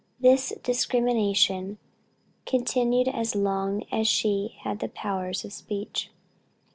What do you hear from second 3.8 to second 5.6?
as she had the powers of